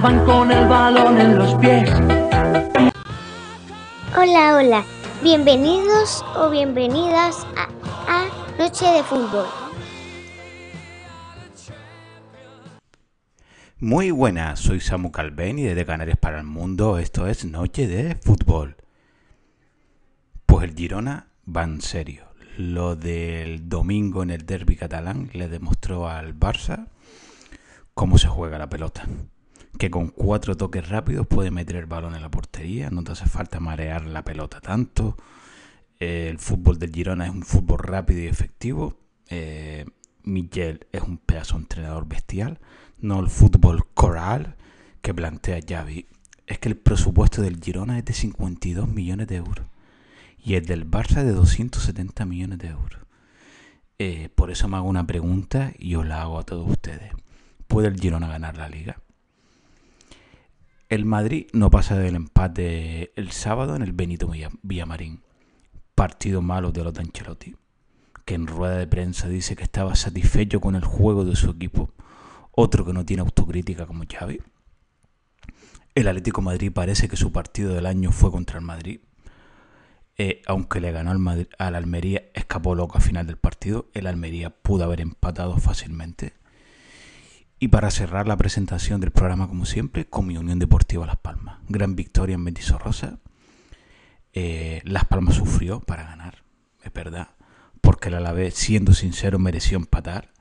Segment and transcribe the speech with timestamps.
[0.00, 1.90] Con el balón en los pies.
[4.16, 4.84] Hola, hola.
[5.22, 7.68] Bienvenidos o bienvenidas a,
[8.08, 9.44] a Noche de Fútbol.
[13.80, 18.14] Muy buenas, soy Samu Calven y desde Canarias para el Mundo esto es Noche de
[18.14, 18.76] Fútbol.
[20.46, 22.24] Pues el Girona va en serio.
[22.56, 26.86] Lo del domingo en el derby catalán le demostró al Barça
[27.92, 29.04] cómo se juega la pelota.
[29.78, 33.26] Que con cuatro toques rápidos puede meter el balón en la portería, no te hace
[33.26, 35.16] falta marear la pelota tanto.
[35.98, 38.96] Eh, el fútbol del Girona es un fútbol rápido y efectivo.
[39.28, 39.86] Eh,
[40.24, 42.60] Miguel es un pedazo entrenador bestial,
[42.98, 44.56] no el fútbol coral
[45.00, 46.06] que plantea Xavi.
[46.46, 49.66] Es que el presupuesto del Girona es de 52 millones de euros
[50.44, 53.00] y el del Barça de 270 millones de euros.
[53.98, 57.12] Eh, por eso me hago una pregunta y os la hago a todos ustedes.
[57.68, 59.01] ¿Puede el Girona ganar la liga?
[60.92, 64.30] El Madrid no pasa del empate el sábado en el Benito
[64.62, 65.22] Villamarín.
[65.94, 67.56] Partido malo de los de Ancelotti,
[68.26, 71.94] que en rueda de prensa dice que estaba satisfecho con el juego de su equipo.
[72.50, 74.42] Otro que no tiene autocrítica como Xavi.
[75.94, 79.00] El Atlético Madrid parece que su partido del año fue contra el Madrid.
[80.18, 83.88] Eh, aunque le ganó al, Madrid, al Almería, escapó loco al final del partido.
[83.94, 86.34] El Almería pudo haber empatado fácilmente.
[87.62, 91.60] Y para cerrar la presentación del programa, como siempre, con mi Unión Deportiva Las Palmas.
[91.68, 93.20] Gran victoria en Mendizorrosa.
[94.32, 96.42] Eh, Las Palmas sufrió para ganar,
[96.82, 97.28] es verdad,
[97.80, 100.32] porque el Alavés, siendo sincero, mereció empatar.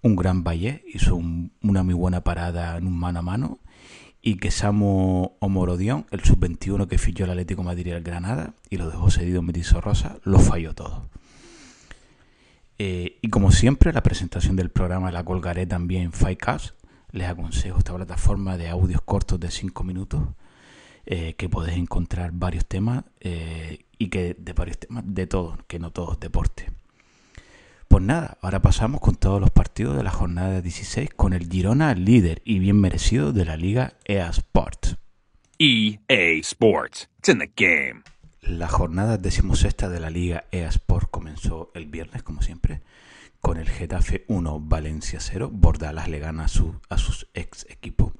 [0.00, 3.58] Un gran Valle hizo una muy buena parada en un mano a mano.
[4.22, 8.88] Y que Samu Omorodión, el sub-21 que fichó el Atlético Madrid el Granada y lo
[8.88, 11.10] dejó cedido en Mendizorrosa, lo falló todo.
[12.78, 16.74] Eh, y como siempre, la presentación del programa la colgaré también en Firecast.
[17.12, 20.22] Les aconsejo esta plataforma de audios cortos de 5 minutos
[21.06, 25.78] eh, que podéis encontrar varios temas eh, y que de varios temas de todos, que
[25.78, 26.70] no todos deporte.
[27.88, 31.94] Pues nada, ahora pasamos con todos los partidos de la jornada 16 con el Girona
[31.94, 34.96] líder y bien merecido de la liga EA Sports.
[35.58, 37.08] EA Sports.
[37.18, 38.02] It's in the game.
[38.46, 42.82] La jornada decimosexta de la Liga EA Sport comenzó el viernes, como siempre,
[43.40, 45.48] con el Getafe 1, Valencia 0.
[45.50, 48.12] Bordalas le gana a, su, a sus ex equipos.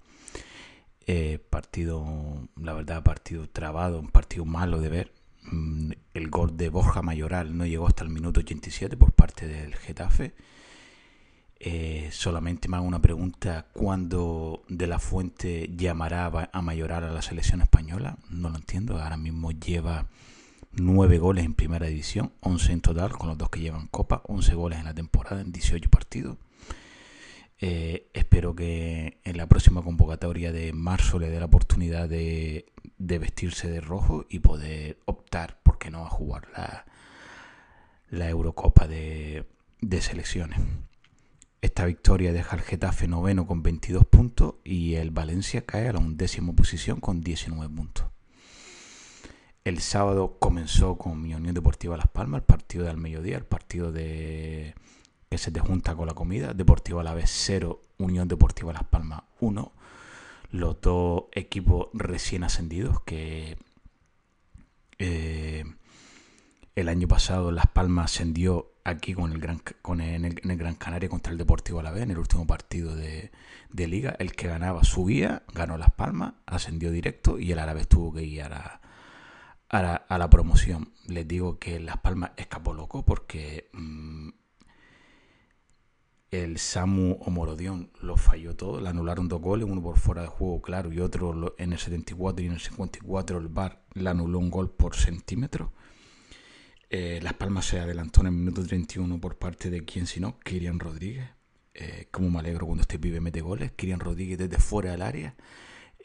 [1.06, 5.12] Eh, partido, la verdad, partido trabado, un partido malo de ver.
[5.42, 9.74] Mm, el gol de Borja Mayoral no llegó hasta el minuto 87 por parte del
[9.74, 10.32] Getafe.
[11.66, 17.22] Eh, solamente me hago una pregunta: ¿cuándo De La Fuente llamará a Mayoral a la
[17.22, 18.18] selección española?
[18.28, 19.00] No lo entiendo.
[19.00, 20.06] Ahora mismo lleva
[20.72, 24.54] nueve goles en primera división, 11 en total, con los dos que llevan Copa, 11
[24.54, 26.36] goles en la temporada en 18 partidos.
[27.60, 32.66] Eh, espero que en la próxima convocatoria de marzo le dé la oportunidad de,
[32.98, 36.46] vestirse de rojo y poder optar, porque no, a jugar
[38.10, 39.46] la, Eurocopa de
[40.02, 40.60] selecciones.
[41.64, 45.98] Esta victoria deja al Getafe noveno con 22 puntos y el Valencia cae a la
[45.98, 48.04] undécima posición con 19 puntos.
[49.64, 53.92] El sábado comenzó con mi Unión Deportiva Las Palmas, el partido del mediodía, el partido
[53.92, 54.74] de
[55.30, 56.52] que se te junta con la comida.
[56.52, 59.72] Deportivo a la vez 0, Unión Deportiva Las Palmas 1.
[60.50, 63.56] Los dos equipos recién ascendidos que
[64.98, 65.64] eh,
[66.76, 71.08] el año pasado Las Palmas ascendió aquí con el Gran, con en, el, Gran Canaria
[71.08, 73.30] contra el Deportivo Alavés en el último partido de,
[73.72, 74.14] liga.
[74.18, 78.42] El que ganaba subía, ganó Las Palmas, ascendió directo y el Alavés tuvo que ir
[78.42, 78.80] a,
[79.70, 80.92] a, la, promoción.
[81.08, 84.28] Les digo que Las Palmas escapó loco porque mm,
[86.30, 90.60] el Samu Omorodion lo falló todo, le anularon dos goles, uno por fuera de juego,
[90.60, 94.50] claro, y otro en el 74 y en el 54 el VAR le anuló un
[94.50, 95.72] gol por centímetro.
[96.96, 100.38] Eh, Las Palmas se adelantó en el minuto 31 por parte de quien si no,
[100.38, 101.28] Kirian Rodríguez.
[101.74, 103.72] Eh, como me alegro cuando este pibe mete goles.
[103.72, 105.34] Kirian Rodríguez desde fuera del área.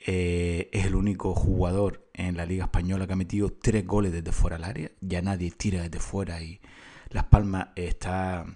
[0.07, 4.31] Eh, es el único jugador en la Liga Española que ha metido tres goles desde
[4.31, 4.91] fuera del área.
[4.99, 6.59] Ya nadie tira desde fuera y
[7.11, 8.47] Las Palmas está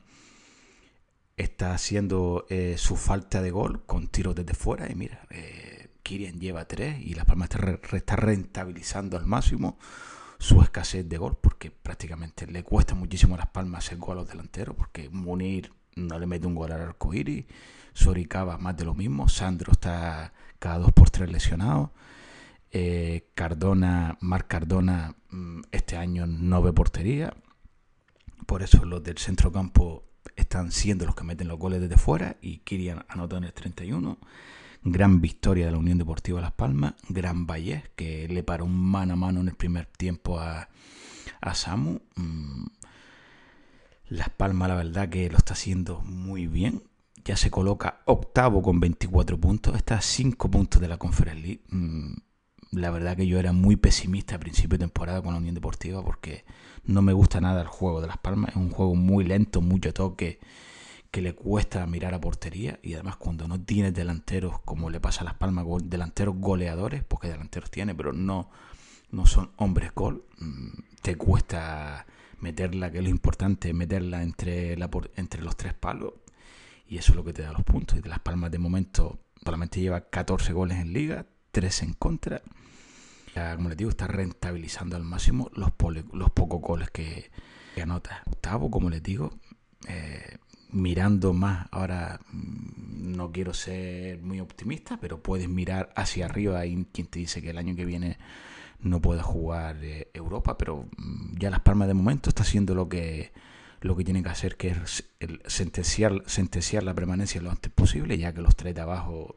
[1.37, 2.47] está haciendo
[2.77, 4.91] su falta de gol con tiros desde fuera.
[4.91, 7.49] Y mira, eh, Kirian lleva tres y Las Palmas
[7.93, 9.77] está, rentabilizando al máximo
[10.43, 14.21] su escasez de gol porque prácticamente le cuesta muchísimo a Las Palmas el gol a
[14.21, 17.45] los delanteros porque Munir no le mete un gol al arco iris,
[17.93, 21.93] Soricaba más de lo mismo, Sandro está cada dos por tres lesionado.
[22.71, 27.33] Eh, Cardona, Marc Cardona mm, este año no ve portería.
[28.45, 30.03] Por eso los del centrocampo
[30.35, 34.17] están siendo los que meten los goles desde fuera y Kirian anotó en el 31.
[34.85, 36.95] Gran victoria de la Unión Deportiva Las Palmas.
[37.07, 40.67] Gran Valle que le paró un mano a mano en el primer tiempo a,
[41.41, 41.99] a Samu.
[42.15, 42.65] Mm,
[44.09, 46.83] Las Palmas, la verdad, que lo está haciendo muy bien.
[47.23, 49.75] Ya se coloca octavo con 24 puntos.
[49.75, 51.61] Está a 5 puntos de la Conference League.
[51.69, 52.13] Mm,
[52.71, 56.03] la verdad que yo era muy pesimista a principio de temporada con la Unión Deportiva
[56.03, 56.43] porque
[56.83, 58.51] no me gusta nada el juego de Las Palmas.
[58.51, 60.39] Es un juego muy lento, mucho toque,
[61.13, 62.79] que le cuesta mirar a portería.
[62.81, 67.27] Y además cuando no tienes delanteros, como le pasa a Las Palmas, delanteros goleadores, porque
[67.27, 68.49] delanteros tiene, pero no,
[69.11, 70.69] no son hombres gol, mm,
[71.03, 72.07] te cuesta
[72.39, 76.13] meterla, que es lo importante, meterla entre, la, entre los tres palos.
[76.87, 77.99] Y eso es lo que te da los puntos.
[77.99, 82.41] Y de Las Palmas de momento solamente lleva 14 goles en liga, 3 en contra
[83.55, 85.71] como les digo, está rentabilizando al máximo los,
[86.13, 87.31] los pocos goles que,
[87.81, 88.21] anota.
[88.27, 89.31] Octavo, como les digo,
[89.87, 90.37] eh,
[90.73, 96.59] mirando más, ahora mm, no quiero ser muy optimista, pero puedes mirar hacia arriba.
[96.59, 98.17] Hay quien te dice que el año que viene
[98.79, 102.89] no pueda jugar eh, Europa, pero mm, ya Las Palmas de momento está haciendo lo
[102.89, 103.31] que
[103.81, 105.03] lo que que hacer, que es
[105.45, 109.35] sentenciar, sentenciar la permanencia lo antes posible, ya que los tres de abajo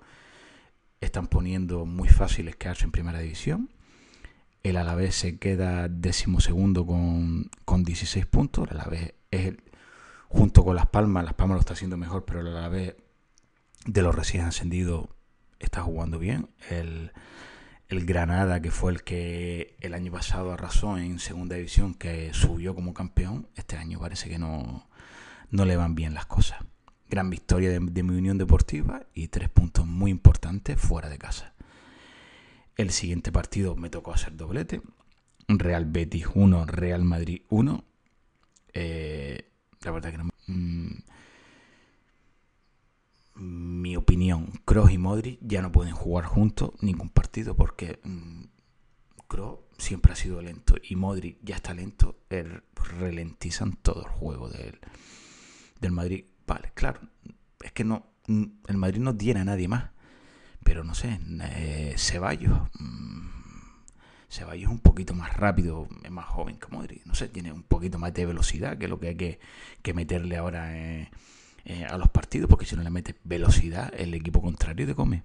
[1.00, 3.71] están poniendo muy fáciles quedarse en primera división.
[4.62, 8.69] El Alavés se queda decimosegundo con, con 16 puntos.
[8.71, 9.62] El Alavés es el,
[10.28, 12.94] junto con Las Palmas, Las Palmas lo está haciendo mejor, pero el Alavés
[13.87, 15.08] de los recién ascendidos
[15.58, 16.50] está jugando bien.
[16.70, 17.12] El,
[17.88, 22.75] el Granada, que fue el que el año pasado arrasó en segunda división, que subió
[22.75, 24.88] como campeón, este año parece que no,
[25.50, 26.58] no le van bien las cosas.
[27.08, 31.55] Gran victoria de, de mi Unión Deportiva y tres puntos muy importantes fuera de casa.
[32.76, 34.82] El siguiente partido me tocó hacer doblete.
[35.49, 37.84] Real Betis 1, Real Madrid 1.
[38.75, 39.50] Eh,
[39.87, 40.29] la verdad que no.
[40.49, 40.99] Mm,
[43.81, 48.44] mi opinión, Kroos y Modric ya no pueden jugar juntos ningún partido porque mm,
[49.29, 52.19] Kroos siempre ha sido lento y Modric ya está lento.
[52.29, 54.79] Er, ralentizan todo el juego del,
[55.81, 56.25] del Madrid.
[56.47, 57.00] Vale, claro.
[57.61, 58.06] Es que no.
[58.27, 59.91] Mm, el Madrid no tiene a nadie más
[60.67, 62.59] pero no sé, eh, Ceballos.
[62.81, 63.36] Mm,
[64.37, 67.05] Ceballos es un poquito más rápido, es más joven que Modric.
[67.06, 69.38] No sé, tiene un poquito más de velocidad, que lo que hay
[69.83, 71.11] que, meterle ahora eh,
[71.65, 75.23] eh, a los partidos, porque si no le metes velocidad, el equipo contrario te come.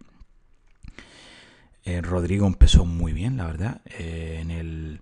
[2.04, 3.82] Rodrigo empezó muy bien, la verdad.
[3.86, 5.02] en el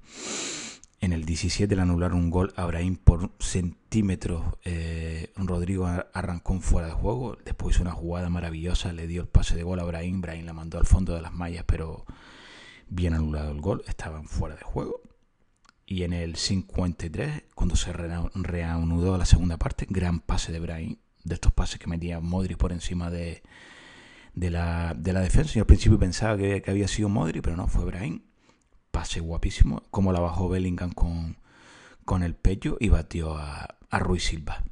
[1.01, 2.69] en el 17 le anularon un gol a
[3.03, 4.43] por centímetros.
[4.65, 7.37] Eh, Rodrigo arrancó un fuera de juego.
[7.45, 8.91] Después hizo una jugada maravillosa.
[8.91, 10.19] Le dio el pase de gol a Brahim.
[10.19, 12.05] Brahim la mandó al fondo de las mallas, pero
[12.89, 13.83] bien anulado el gol.
[13.87, 15.01] Estaban fuera de juego.
[15.85, 20.97] Y en el 53, cuando se reanudó la segunda parte, gran pase de Brahim.
[21.23, 23.41] De estos pases que metía Modric por encima de,
[24.35, 25.53] la, de la defensa.
[25.53, 28.21] Yo al principio pensaba que, había sido Modric, pero no, fue Brahim
[28.91, 34.63] pase guapísimo, como la bajó Bellingham con, el pecho y batió a, a Ruiz Silva.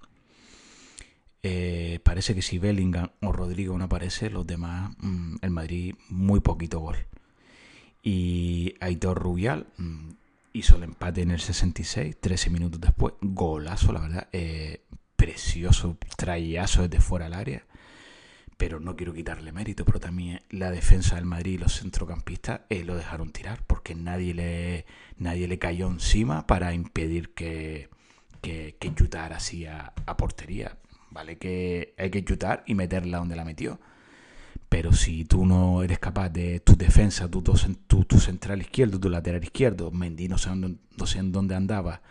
[1.43, 6.39] Eh, parece que si Bellingham o Rodrigo no aparece, los demás, mm, el Madrid, muy
[6.39, 6.97] poquito gol.
[8.03, 10.09] Y Aitor Rubial mm,
[10.53, 13.13] hizo el empate en el 66, 13 minutos después.
[13.21, 14.27] Golazo, la verdad.
[14.31, 14.81] Eh,
[15.15, 17.67] precioso, trayazo desde fuera del área
[18.57, 22.83] pero no quiero quitarle mérito, pero también la defensa del Madrid y los centrocampistas eh,
[22.83, 24.85] lo dejaron tirar porque nadie le,
[25.17, 27.89] nadie le cayó encima para impedir que,
[28.41, 28.93] que, que
[29.31, 30.77] así a, portería.
[31.11, 33.79] Vale que hay que chutar y meterla donde la metió.
[34.69, 39.09] Pero si tú no eres capaz de tu defensa, tu, tu, tu central izquierdo, tu
[39.09, 42.01] lateral izquierdo, Mendy no sé, no sé en dónde andaba,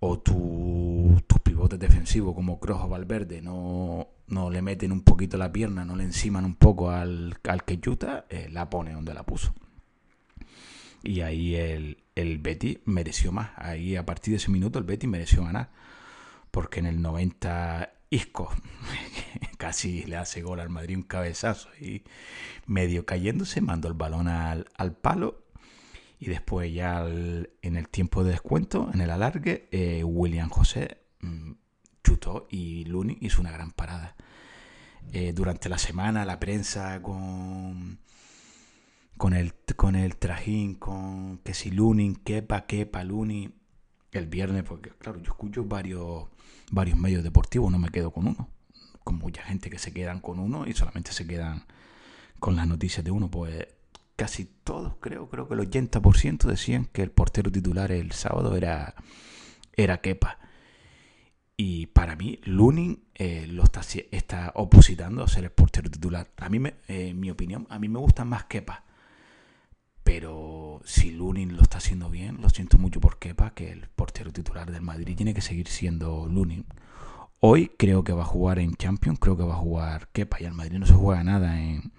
[0.00, 5.36] o tu, tus pivotes defensivos como Kroos o Valverde no, no le meten un poquito
[5.36, 9.22] la pierna, no le enciman un poco al, al Queyuta, eh, la pone donde la
[9.22, 9.54] puso.
[11.04, 13.50] Y ahí el, el Betty mereció más.
[13.56, 15.70] Ahí a partir de ese minuto el Betty mereció ganar.
[16.50, 18.52] Porque en el 90 Isco
[19.58, 22.02] casi le hace gol al Madrid un cabezazo y
[22.66, 25.42] medio cayéndose mandó el balón al, al palo
[26.22, 31.50] y después ya en el tiempo de descuento, en el alargue, eh, William José mm,
[32.04, 34.14] chutó y Luni hizo una gran parada.
[35.12, 37.98] Eh, durante la semana la prensa con
[39.16, 43.50] con el con el trajín, con que si Lunin, Kepa, Kepa, Luni,
[44.12, 46.28] el viernes, porque claro, yo escucho varios
[46.72, 48.48] varios medios deportivos, no me quedo con uno.
[49.04, 51.64] Con mucha gente que se quedan con uno y solamente se quedan
[52.40, 53.68] con las noticias de uno, pues
[54.16, 58.94] casi todos, creo, creo que el 80% decían que el portero titular el sábado era,
[59.76, 60.38] era Kepa.
[61.56, 66.28] Y para mí, Lunin eh, lo está, está opositando a ser el portero titular.
[66.38, 68.84] A mí, me, eh, mi opinión, a mí me gusta más Kepa.
[70.04, 74.32] Pero si Lunin lo está haciendo bien, lo siento mucho por Kepa, que el portero
[74.32, 76.66] titular del Madrid tiene que seguir siendo Lunin.
[77.40, 80.44] Hoy creo que va a jugar en Champions, creo que va a jugar Kepa y
[80.44, 81.92] al Madrid no se juega nada en,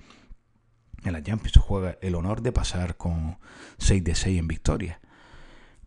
[1.04, 3.38] en la Champions se juega el honor de pasar con
[3.78, 5.02] 6 de 6 en victoria.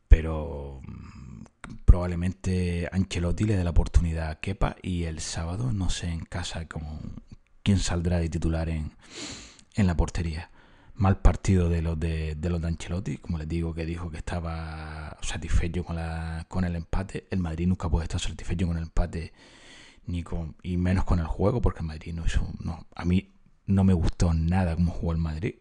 [0.08, 1.44] Pero mm,
[1.84, 6.66] probablemente Ancelotti le dé la oportunidad a Kepa y el sábado no sé en casa
[6.68, 7.22] con
[7.62, 8.92] quién saldrá de titular en,
[9.74, 10.50] en la portería.
[10.96, 15.18] Mal partido de los de, los de Ancelotti, como les digo, que dijo que estaba
[15.20, 17.26] satisfecho con, la, con el empate.
[17.30, 19.32] El Madrid nunca puede estar satisfecho con el empate
[20.06, 22.48] ni con, y menos con el juego, porque el Madrid no hizo.
[22.60, 23.34] No, a mí
[23.66, 25.56] no me gustó nada cómo jugó el Madrid.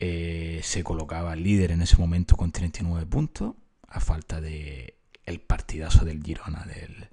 [0.00, 3.54] Eh, se colocaba líder en ese momento con 39 puntos,
[3.86, 7.08] a falta de el partidazo del Girona del,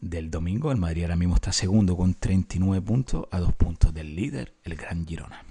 [0.00, 0.70] del domingo.
[0.72, 4.76] El Madrid ahora mismo está segundo con 39 puntos, a dos puntos del líder, el
[4.76, 5.42] Gran Girona.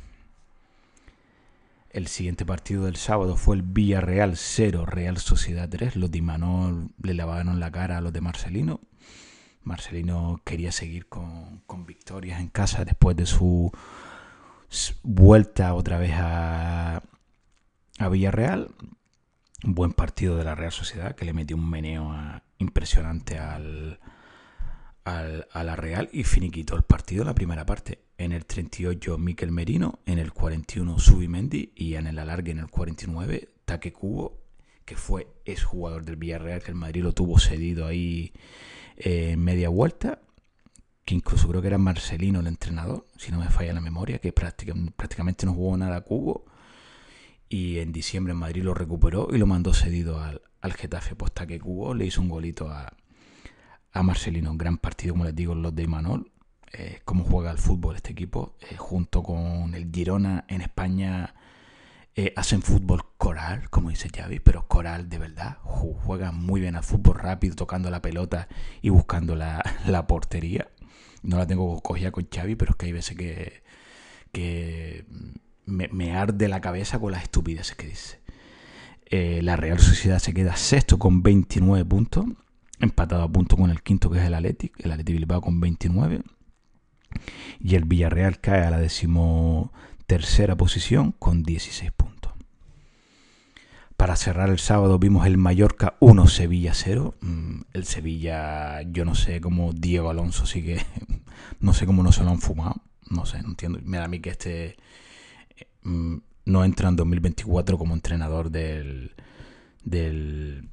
[1.91, 5.97] El siguiente partido del sábado fue el Villarreal 0, Real Sociedad 3.
[5.97, 8.79] Los de Imanol le lavaron la cara a los de Marcelino.
[9.63, 13.73] Marcelino quería seguir con, victorias en casa después de su
[15.03, 17.03] vuelta otra vez a,
[17.99, 18.73] a Villarreal.
[19.65, 22.09] Un buen partido de la Real Sociedad que le metió un meneo
[22.57, 23.99] impresionante al,
[25.03, 27.99] al, a la Real y finiquitó el partido en la primera parte.
[28.21, 32.69] En el 38 Miquel Merino, en el 41 Subimendi y en el alargue en el
[32.69, 34.37] 49 Taque Cubo,
[34.85, 38.31] que fue ex jugador del Villarreal, que el Madrid lo tuvo cedido ahí
[38.95, 40.19] en media vuelta,
[41.03, 44.31] que incluso creo que era Marcelino el entrenador, si no me falla la memoria, que
[44.31, 46.45] prácticamente no jugó nada a Cubo.
[47.49, 51.15] Y en diciembre en Madrid lo recuperó y lo mandó cedido al, al Getafe.
[51.15, 52.93] Posta que Cubo le hizo un golito a,
[53.93, 54.51] a Marcelino.
[54.51, 56.31] Un gran partido, como les digo, los de Imanol.
[56.73, 61.33] Eh, cómo juega el fútbol este equipo, eh, junto con el Girona en España
[62.13, 65.57] eh, hacen fútbol coral, como dice Xavi, pero coral de verdad.
[65.63, 68.49] Juegan muy bien al fútbol rápido, tocando la pelota
[68.81, 69.63] y buscando la,
[70.07, 70.67] portería.
[71.23, 75.05] No la tengo cogida con Xavi, pero es que hay veces que,
[75.65, 78.19] me, arde la cabeza con las estupideces que dice.
[79.05, 82.25] Eh, la Real Sociedad se queda sexto con 29 puntos,
[82.79, 86.21] empatado a punto con el quinto que es el Athletic, el Athletic Bilbao con 29.
[87.59, 89.71] Y el Villarreal cae a la décimo
[90.07, 92.33] tercera posición con 16 puntos.
[93.95, 97.13] Para cerrar el sábado vimos el Mallorca 1, Sevilla 0.
[97.21, 100.83] Mm, el Sevilla, yo no sé cómo Diego Alonso sigue,
[101.59, 102.81] no sé cómo no se lo han fumado.
[103.09, 103.79] No sé, no entiendo.
[103.83, 104.77] Me da a mí que este
[105.83, 109.13] mm, no entra en 2024 como entrenador del,
[109.83, 110.67] del,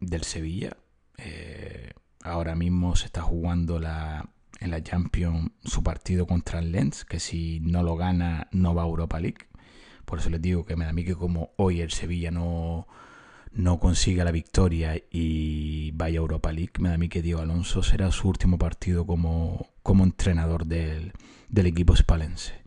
[0.00, 0.76] del Sevilla.
[1.18, 1.90] Eh,
[2.22, 4.28] ahora mismo se está jugando la,
[4.62, 8.82] en la Champions su partido contra el Lens, que si no lo gana no va
[8.82, 9.48] a Europa League.
[10.04, 12.86] Por eso les digo que me da a mí que como hoy el Sevilla no,
[13.52, 17.40] no consiga la victoria y vaya a Europa League, me da a mí que Diego
[17.40, 21.12] Alonso será su último partido como, como entrenador del,
[21.48, 22.62] del equipo espalense.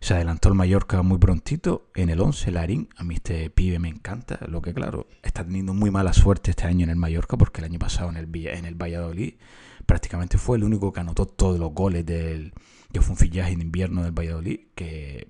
[0.00, 2.88] Se adelantó el Mallorca muy prontito en el 11, Larín.
[2.98, 4.38] A mí este pibe me encanta.
[4.48, 7.64] Lo que, claro, está teniendo muy mala suerte este año en el Mallorca porque el
[7.64, 9.36] año pasado en el, en el Valladolid
[9.86, 12.52] prácticamente fue el único que anotó todos los goles del
[12.92, 15.28] que fue un en invierno del Valladolid, que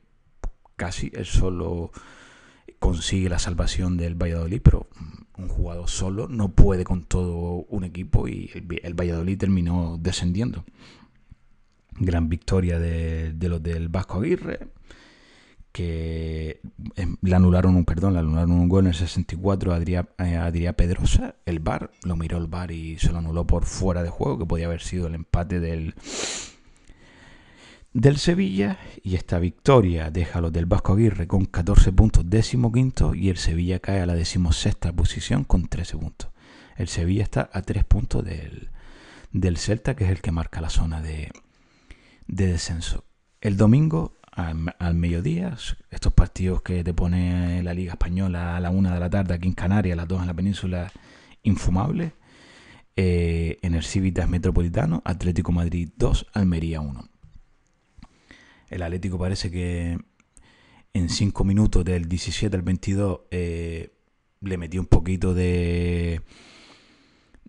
[0.76, 1.90] casi él solo
[2.78, 4.87] consigue la salvación del Valladolid, pero
[5.38, 8.50] un jugador solo no puede con todo un equipo y
[8.82, 10.64] el, Valladolid terminó descendiendo.
[11.99, 14.68] Gran victoria de, los del Vasco Aguirre,
[15.75, 16.61] que
[16.95, 20.73] em, le anularon un perdón, le anularon un gol en el 64 a Adrià, eh,
[20.73, 24.38] Pedrosa, el VAR, lo miró el VAR y se lo anuló por fuera de juego,
[24.38, 25.95] que podía haber sido el empate del
[27.93, 32.71] del Sevilla y esta victoria deja a los del Vasco Aguirre con 14 puntos décimo
[32.71, 36.31] quinto y el Sevilla cae a la decimosexta posición con 13 puntos.
[36.76, 38.71] El Sevilla está a 3 puntos del,
[39.33, 41.33] del Celta que es el que marca la zona de,
[42.28, 43.04] de descenso.
[43.40, 45.57] El domingo al, mediodía,
[45.91, 49.47] estos partidos que te pone la Liga Española a la una de la tarde aquí
[49.47, 50.93] en Canarias, a las dos en la península,
[51.43, 52.12] infumables.
[52.97, 57.09] Eh, en el Civitas Metropolitano, Atlético Madrid 2, Almería 1.
[58.71, 59.99] El Atlético parece que
[60.93, 63.95] en 5 minutos del 17 al 22 eh,
[64.41, 66.23] le metió un poquito de,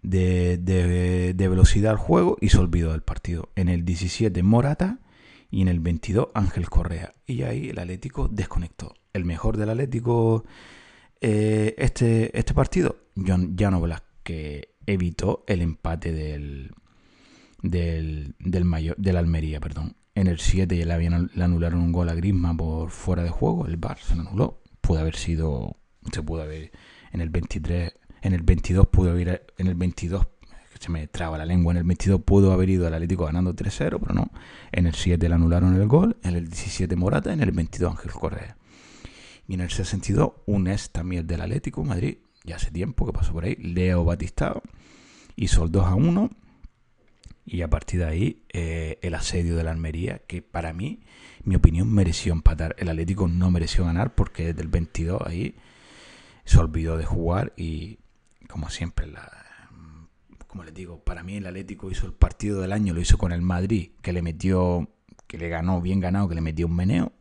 [0.01, 3.51] de, de, velocidad al juego y se olvidó del partido.
[3.56, 5.00] En el 17 Morata
[5.50, 7.14] y en el 22 Ángel Correa.
[7.25, 8.94] Y ahí el Atlético desconectó.
[9.14, 10.46] El mejor del Atlético
[11.22, 16.72] eh, este, este partido, John Blas, que evitó el empate del,
[17.62, 19.60] del, del, mayor, del Almería.
[19.60, 19.96] Perdón.
[20.14, 23.66] En el 7 ya le, anularon un gol a Grisma por fuera de juego.
[23.66, 24.62] El Bar se anuló.
[24.82, 25.78] Pudo haber sido.
[26.12, 26.72] Se pudo haber.
[27.12, 27.94] En el 23.
[28.22, 29.48] En el 22 pudo haber.
[29.58, 30.28] En el 22.
[30.86, 31.72] Se me traba la lengua.
[31.72, 34.30] En el 22 pudo haber ido al Atlético ganando 3-0, pero no.
[34.72, 36.18] En el 7 le anularon el gol.
[36.22, 37.34] En el 17 Morata.
[37.34, 38.56] En el 22 Ángel Correa.
[39.48, 42.20] Y en el 62 un ex también del Atlético Madrid.
[42.44, 43.56] Ya hace tiempo que pasó por ahí.
[43.56, 44.62] Leo Batistao.
[45.36, 46.30] Hizo el 2 a 1
[47.48, 51.01] y a partir de ahí, eh, el asedio de la Almería, que para mí,
[51.44, 52.75] mi opinión, mereció empatar.
[52.77, 55.56] El Atlético no mereció ganar porque desde el 22 ahí
[56.44, 57.98] se olvidó de jugar y,
[58.48, 59.45] como siempre, la,
[60.55, 63.33] como les digo, para mí el Atlético hizo el partido del año, lo hizo con
[63.33, 64.89] el Madrid, que le metió,
[65.27, 67.12] que le ganó bien ganado, que le metió un meneo.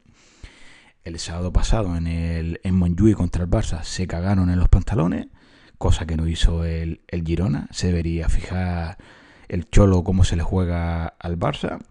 [1.03, 5.27] El sábado pasado en el en Montjuic contra el Barça se cagaron en los pantalones,
[5.79, 7.67] cosa que no hizo el, el Girona.
[7.73, 8.99] Se debería fijar
[9.49, 11.85] el Cholo cómo se le juega al Barça.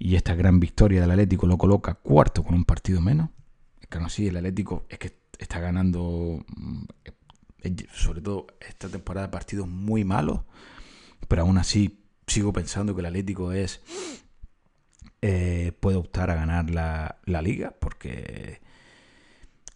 [0.00, 3.30] Y esta gran victoria del Atlético lo coloca cuarto con un partido menos.
[3.80, 6.44] Es que no sí, el Atlético es que está ganando,
[7.92, 10.40] sobre todo esta temporada, partidos muy malos.
[11.28, 13.82] Pero aún así sigo pensando que el Atlético es
[15.22, 18.60] eh, puede optar a ganar la, la liga porque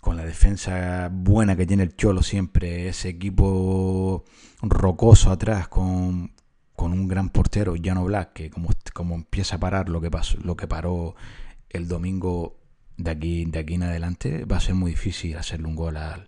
[0.01, 4.25] con la defensa buena que tiene el Cholo siempre, ese equipo
[4.61, 6.33] rocoso atrás con,
[6.77, 10.37] con un gran portero, Jano Black, que como, como empieza a parar lo que, pasó,
[10.43, 11.15] lo que paró
[11.71, 12.59] el domingo
[12.97, 16.27] de aquí, de aquí en adelante, va a ser muy difícil hacerle un gol al,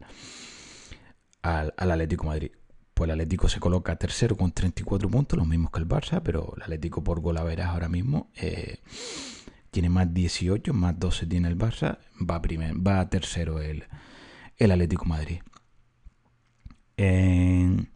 [1.46, 2.50] al, Atlético Madrid.
[2.94, 6.54] Pues el Atlético se coloca tercero con 34 puntos, los mismos que el Barça, pero
[6.56, 8.78] el Atlético por gol a veras ahora mismo eh,
[9.70, 13.85] tiene más 18, más 12 tiene el Barça, va, primer, va tercero el,
[14.56, 15.40] el Atlético Madrid.
[16.96, 17.87] El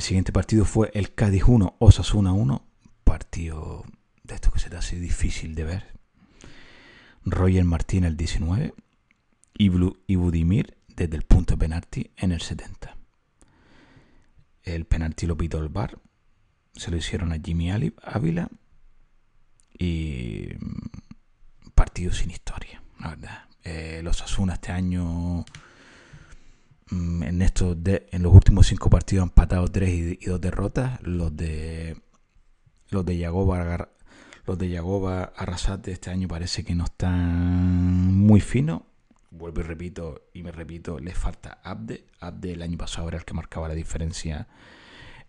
[0.00, 2.64] siguiente partido fue el Cádiz 1, Osasuna 1.
[3.02, 3.84] Partido
[4.22, 5.98] de esto que se te hace difícil de ver.
[7.24, 8.72] Roger Martín el 19
[9.58, 12.96] y Budimir desde el punto de penalti en el 70.
[14.62, 15.98] El penalti lo pitó el bar.
[16.74, 18.48] Se lo hicieron a Jimmy Ávila.
[19.78, 23.44] Y mm, partido sin historia, la verdad.
[23.62, 25.44] Eh, los Asuna este año
[26.90, 31.00] Mm, en estos en los últimos cinco partidos han empatado tres y, dos derrotas.
[31.02, 31.96] Los de
[32.90, 33.88] los de Yagoba
[34.46, 38.82] los de Yagoba Arrasate este año parece que no están muy finos.
[39.30, 42.06] Vuelvo y repito, y me repito, les falta Abde.
[42.18, 44.48] Abde el año pasado era el que marcaba la diferencia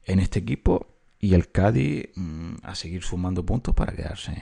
[0.04, 0.88] en este equipo.
[1.20, 4.36] Y el Cádiz mm, a seguir sumando puntos para quedarse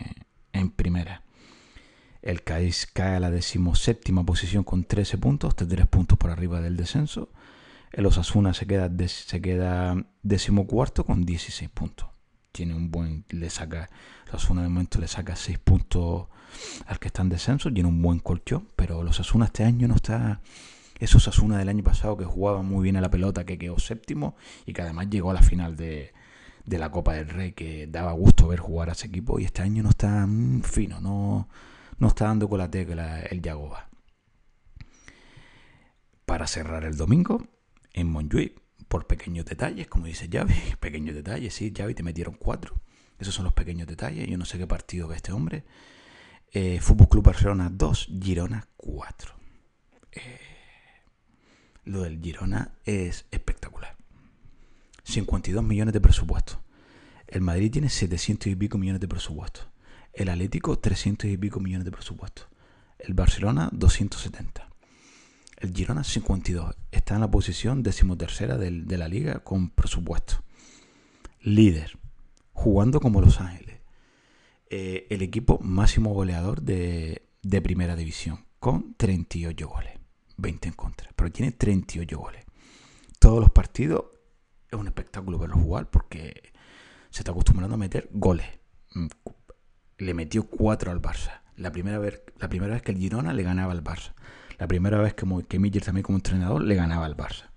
[0.53, 1.23] en primera.
[2.21, 6.77] El Cádiz cae a la decimoséptima posición con 13 puntos, 3 puntos por arriba del
[6.77, 7.33] descenso.
[7.91, 12.07] El Osasuna se queda, se queda decimocuarto con 16 puntos.
[12.53, 13.89] Tiene un buen, le saca,
[14.27, 16.27] Osasuna de momento le saca 6 puntos
[16.85, 19.95] al que está en descenso, tiene un buen colchón, pero el Osasuna este año no
[19.95, 20.41] está,
[20.99, 24.35] es Osasuna del año pasado que jugaba muy bien a la pelota, que quedó séptimo
[24.65, 26.13] y que además llegó a la final de,
[26.65, 29.61] de la Copa del Rey, que daba gusto ver jugar a ese equipo y este
[29.61, 30.27] año no está
[30.63, 31.47] fino, no
[31.99, 33.89] no está dando con la tecla el Yagoba.
[36.25, 37.45] Para cerrar el domingo,
[37.93, 42.81] en Montjuic, por pequeños detalles, como dice Javi, pequeños detalles, sí, Javi, te metieron cuatro.
[43.19, 44.27] Esos son los pequeños detalles.
[44.27, 45.65] Yo no sé qué partido ve este hombre.
[46.51, 49.33] Eh, Fútbol Club Barcelona 2, Girona 4.
[50.11, 50.39] Eh,
[51.85, 53.95] lo del Girona es espectacular.
[55.03, 56.61] 52 millones de presupuesto.
[57.27, 59.61] El Madrid tiene 700 y pico millones de presupuesto.
[60.13, 62.43] El Atlético, 300 y pico millones de presupuesto.
[62.97, 64.67] El Barcelona 270.
[65.57, 66.75] El Girona 52.
[66.91, 70.43] Está en la posición decimotercera del- de la liga con presupuesto.
[71.41, 71.97] Líder.
[72.53, 73.78] Jugando como Los Ángeles.
[74.69, 78.45] Eh, el equipo máximo goleador de, de primera división.
[78.59, 79.93] Con 38 goles.
[80.37, 81.09] 20 en contra.
[81.15, 82.45] Pero tiene 38 goles.
[83.19, 84.05] Todos los partidos
[84.71, 86.53] es un espectáculo verlo jugar porque
[87.09, 88.47] se está acostumbrando a meter goles.
[88.93, 89.07] Mm,
[89.97, 91.41] Le metió 4 al Barça.
[91.55, 94.13] La primera, vez, la primera vez que el Girona le ganaba al Barça.
[94.57, 97.49] La primera vez que, que Miller también como entrenador le ganaba al Barça.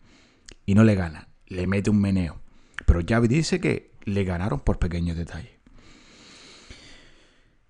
[0.66, 2.40] Y no le gana, le mete un meneo.
[2.86, 5.52] Pero Xavi dice que le ganaron por pequeños detalles.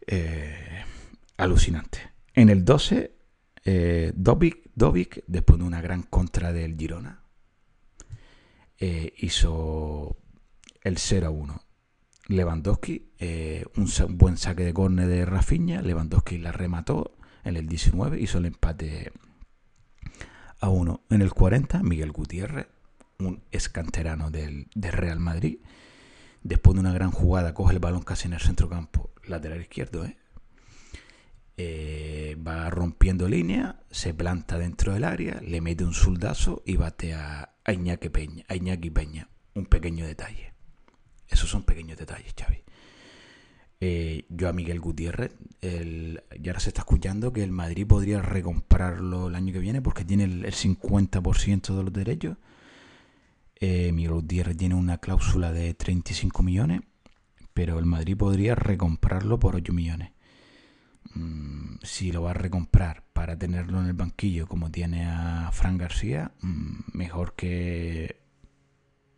[0.06, 0.84] Eh,
[1.36, 2.12] alucinante.
[2.34, 3.14] En el 12,
[3.64, 7.22] eh, Dobic, Dobic, después de una gran contra del Girona,
[8.78, 10.16] eh, hizo
[10.82, 11.62] el 0 a 1.
[12.28, 18.20] Lewandowski, eh, un, buen saque de córner de Rafinha, Lewandowski la remató en el 19,
[18.20, 19.12] hizo el empate
[20.60, 21.04] a 1.
[21.10, 22.68] En el 40, Miguel Gutiérrez,
[23.18, 25.58] un escanterano del Real Madrid,
[26.42, 30.04] después de una gran jugada, coge el balón casi en el centro campo, lateral izquierdo,
[30.04, 30.16] ¿eh?
[31.58, 37.14] Eh, va rompiendo línea, se planta dentro del área, le mete un soldazo y bate
[37.14, 38.54] a, Iñaki Peña, a
[38.92, 39.28] Peña.
[39.54, 40.54] Un pequeño detalle.
[41.28, 42.64] Esos son pequeños detalles, Xavi.
[43.80, 48.22] Eh, yo a Miguel Gutiérrez, el, y ahora se está escuchando que el Madrid podría
[48.22, 52.38] recomprarlo el año que viene porque tiene el, el 50% de los derechos.
[53.64, 56.80] Eh, Miguel Gutiérrez tiene una cláusula de 35 millones,
[57.54, 60.10] pero el Madrid podría recomprarlo por 8 millones.
[61.14, 65.78] Mm, si lo va a recomprar para tenerlo en el banquillo como tiene a Fran
[65.78, 68.16] García, mm, mejor que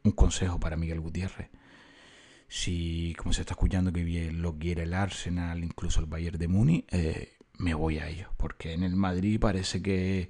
[0.03, 1.49] un consejo para Miguel Gutiérrez.
[2.47, 6.85] Si, como se está escuchando, que lo quiere el Arsenal, incluso el Bayern de Muni,
[6.91, 8.29] eh, me voy a ellos.
[8.37, 10.29] Porque en el Madrid parece que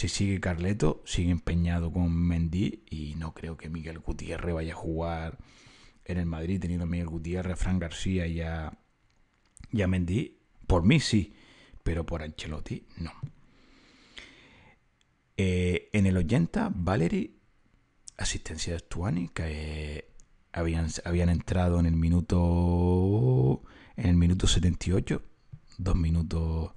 [0.00, 4.76] si sigue Carleto, sigue empeñado con Mendy y no creo que Miguel Gutiérrez vaya a
[4.76, 5.36] jugar
[6.06, 8.72] en el Madrid teniendo a Miguel Gutiérrez, Fran García y a,
[9.70, 10.38] y a Mendy.
[10.66, 11.34] Por mí sí,
[11.82, 13.12] pero por Ancelotti no.
[15.36, 17.38] Eh, en el 80, Valery,
[18.16, 19.42] asistencia de Stuani, que
[19.98, 20.10] eh,
[20.50, 23.64] habían, habían entrado en el minuto
[23.96, 25.22] en el minuto 78,
[25.76, 26.70] dos minutos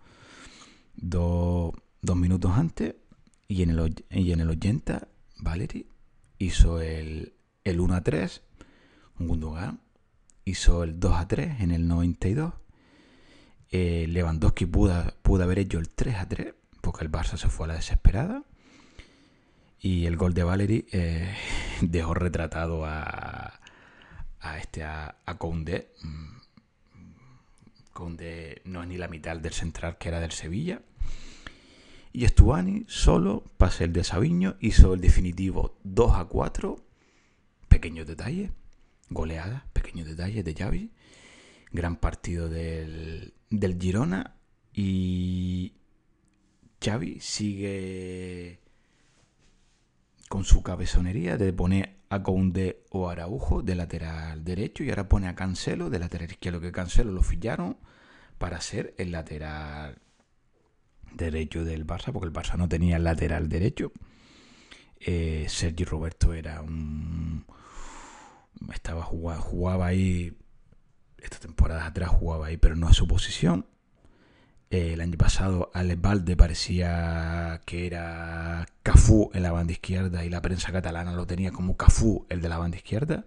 [0.98, 2.96] dos, dos minutos antes,
[3.48, 5.08] y en el, y en el 80,
[5.40, 5.88] Valery
[6.38, 8.42] hizo el, el 1 a 3,
[9.20, 9.80] Gundogan
[10.46, 12.54] hizo el 2 a 3 en el 92.
[13.72, 17.66] Eh, Lewandowski pudo, pudo haber hecho el 3 a 3 porque el Barça se fue
[17.66, 18.44] a la desesperada.
[19.80, 21.36] Y el gol de Valery eh,
[21.82, 23.60] dejó retratado a,
[24.40, 25.92] a este a, a Koundé.
[26.02, 26.38] Mm,
[27.94, 30.82] Koundé no es ni la mitad del central que era del Sevilla.
[32.14, 36.76] Y Stuani solo, pase el de Sabiño, hizo el definitivo 2 a 4.
[37.68, 38.52] Pequeños detalles,
[39.10, 40.92] goleadas, pequeños detalles de Xavi.
[41.72, 44.36] Gran partido del, del Girona.
[44.74, 45.74] Y
[46.84, 48.60] Xavi sigue
[50.30, 55.28] con su cabezonería de poner a Koundé o Araujo de lateral derecho y ahora pone
[55.28, 57.78] a Cancelo de lateral izquierdo, que Cancelo lo fillaron
[58.38, 60.03] para ser el lateral
[61.16, 63.92] derecho del Barça, porque el Barça no tenía lateral derecho.
[65.00, 67.46] Eh, Sergi Roberto era un...
[68.74, 70.38] Estaba jugaba, jugaba ahí,
[71.18, 73.66] esta temporada atrás jugaba ahí, pero no es su posición.
[74.70, 80.30] Eh, el año pasado Alex Valde parecía que era Cafú en la banda izquierda y
[80.30, 83.26] la prensa catalana lo tenía como Cafú, el de la banda izquierda.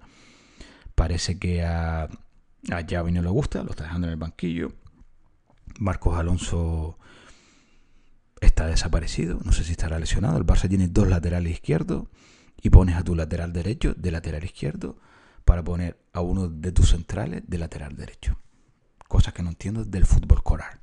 [0.94, 4.72] Parece que a, a Xavi no le gusta, lo está dejando en el banquillo.
[5.78, 6.98] Marcos Alonso
[8.40, 10.38] está desaparecido, no sé si estará lesionado.
[10.38, 12.06] El Barça tiene dos laterales izquierdos
[12.62, 14.98] y pones a tu lateral derecho de lateral izquierdo
[15.44, 18.38] para poner a uno de tus centrales de lateral derecho.
[19.08, 20.80] Cosas que no entiendo del fútbol coral.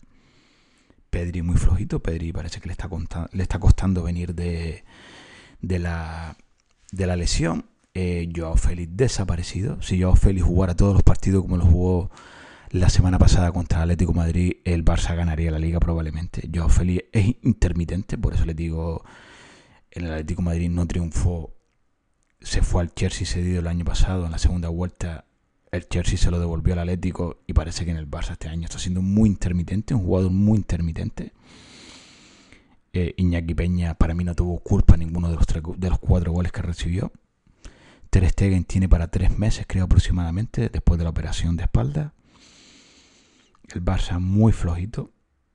[1.09, 2.89] Pedri muy flojito, Pedri parece que le está,
[3.31, 4.83] le está costando venir de,
[5.61, 6.37] de, la,
[6.91, 7.65] de la lesión.
[7.93, 9.79] Eh, Joao Félix desaparecido.
[9.81, 12.09] Si Joao Félix jugara todos los partidos como lo jugó
[12.73, 16.49] la semana pasada contra el Atlético Madrid, el Barça ganaría la liga probablemente.
[16.51, 19.05] Joao Félix es intermitente, por eso le digo,
[19.91, 21.53] en el Atlético Madrid no triunfó.
[22.41, 25.25] Se fue al Chelsea cedido el año pasado en la segunda vuelta.
[25.71, 28.63] El Chelsea se lo devolvió al Atlético y parece que en el Barça este año
[28.63, 31.31] está siendo muy intermitente, un jugador muy intermitente.
[32.91, 35.99] Eh, Iñaki Peña para mí no tuvo culpa en ninguno de los, tres, de los
[35.99, 37.11] cuatro goles que recibió.
[38.09, 42.15] Ter Stegen tiene para tres meses, creo aproximadamente, después de la operación de espalda.
[43.73, 45.13] El Barça muy flojito,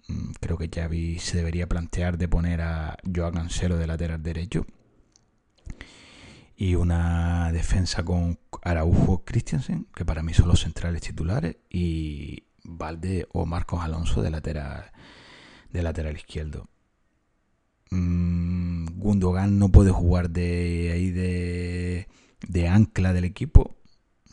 [0.08, 4.66] Mm, creo que Xavi se debería plantear de poner a Joao Cancelo de lateral derecho.
[6.56, 13.28] Y una defensa con Araujo Christiansen, que para mí son los centrales titulares, y Valde
[13.32, 14.90] o Marcos Alonso de lateral,
[15.70, 16.68] de lateral izquierdo.
[17.90, 22.08] Mm, Gundogan no puede jugar de ahí de,
[22.48, 23.76] de ancla del equipo.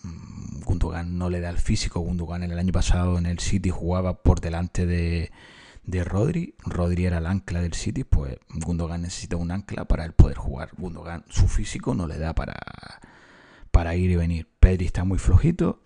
[0.06, 2.00] Mm, Gundogan no le da el físico.
[2.00, 5.32] Gundogan el año pasado en el City jugaba por delante de,
[5.84, 6.56] de Rodri.
[6.65, 10.72] Rodri era el ancla del City, pues Gundogan necesita un ancla para él poder jugar.
[10.78, 12.56] Gundogan, su físico no le da para,
[13.72, 14.48] para ir y venir.
[14.60, 15.82] Pedri está muy flojito.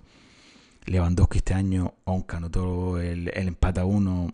[0.86, 4.34] Lewandowski este año, aunque anotó el, el empate a uno,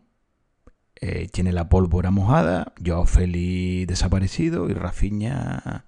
[1.02, 2.74] eh, tiene la pólvora mojada.
[2.84, 5.86] Joao Félix desaparecido y Rafinha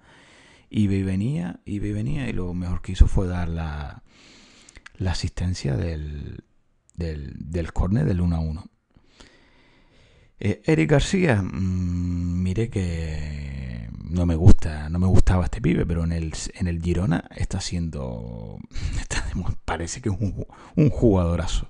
[0.70, 2.28] iba y venía, iba y venía.
[2.28, 4.02] Y lo mejor que hizo fue dar la,
[4.96, 6.44] la asistencia del,
[6.94, 8.70] del, del córner del 1 a 1.
[10.40, 16.04] Eh, Eric García, mmm, mire que no me gusta, no me gustaba este pibe, pero
[16.04, 18.58] en el, en el Girona está siendo,
[19.64, 21.68] parece que es un, un jugadorazo.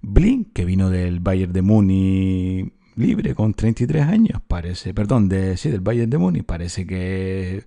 [0.00, 5.70] Blin, que vino del Bayern de Muni libre con 33 años, parece, perdón, de, sí,
[5.70, 7.64] del Bayern de Muni, parece que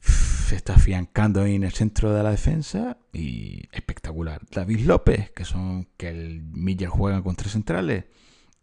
[0.00, 4.42] se está afiancando ahí en el centro de la defensa y espectacular.
[4.50, 8.04] David López, que son que el Miller juega con tres centrales,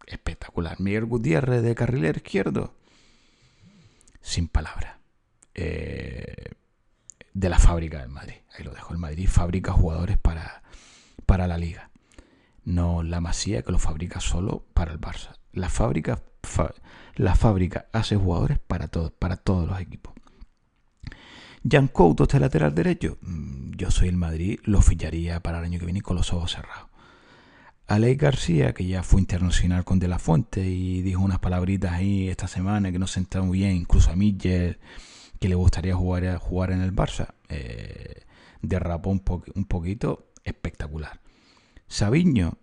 [0.06, 0.80] espectacular.
[0.80, 2.74] Miguel Gutiérrez de carrilero izquierdo,
[4.20, 4.96] sin palabras.
[5.54, 6.52] Eh,
[7.32, 8.92] de la fábrica del Madrid, ahí lo dejo.
[8.92, 10.62] El Madrid fabrica jugadores para,
[11.26, 11.90] para la liga.
[12.64, 15.36] No la Masía que lo fabrica solo para el Barça.
[15.54, 16.20] La fábrica,
[17.14, 20.12] la fábrica hace jugadores para, todo, para todos los equipos.
[21.68, 23.18] Jan Couto, este lateral derecho.
[23.76, 26.90] Yo soy el Madrid, lo ficharía para el año que viene con los ojos cerrados.
[27.86, 32.28] Aleix García, que ya fue internacional con De La Fuente y dijo unas palabritas ahí
[32.28, 34.80] esta semana que no se entró muy bien, incluso a Miller,
[35.38, 37.34] que le gustaría jugar, jugar en el Barça.
[37.48, 38.22] Eh,
[38.60, 39.22] derrapó un,
[39.54, 41.20] un poquito, espectacular.
[41.86, 42.58] Sabiño,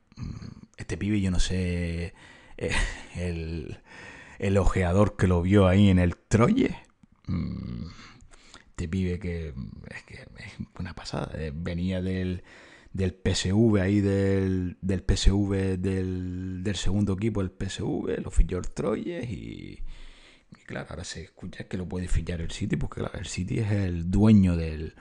[0.77, 2.13] este pibe, yo no sé,
[3.15, 3.79] el,
[4.39, 6.77] el, ojeador que lo vio ahí en el Troye.
[8.69, 11.31] Este pibe que es, que es una pasada.
[11.35, 12.43] Eh, venía del,
[12.93, 18.69] del PSV ahí, del, del PSV del, del, segundo equipo, el PSV, lo fichó el
[18.69, 19.79] Troyes y,
[20.51, 23.59] y, claro, ahora se escucha que lo puede fichar el City, porque claro, el City
[23.59, 24.95] es el dueño del,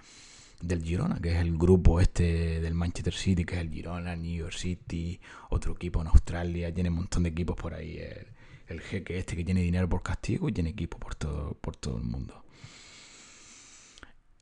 [0.60, 4.36] del Girona, que es el grupo este del Manchester City, que es el Girona, New
[4.36, 5.20] York City,
[5.50, 8.26] otro equipo en Australia, tiene un montón de equipos por ahí, el,
[8.68, 11.96] el jeque este que tiene dinero por castigo y tiene equipo por todo, por todo
[11.98, 12.44] el mundo.